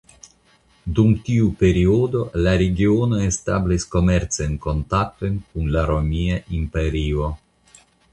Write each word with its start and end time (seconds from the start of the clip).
Dum 0.99 1.09
tiu 1.25 1.49
periodo 1.57 2.23
la 2.47 2.53
regiono 2.61 3.19
establis 3.25 3.85
komercajn 3.97 4.55
kontaktojn 4.63 5.37
kun 5.51 5.69
la 5.77 5.85
Romia 5.91 6.41
Imperio. 6.61 7.29